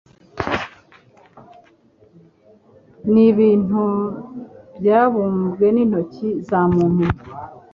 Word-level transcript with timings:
ni 3.11 3.23
ibintu 3.31 3.83
byabumbwe 4.79 5.65
n’intoki 5.71 6.29
za 6.47 6.59
muntu 6.73 7.05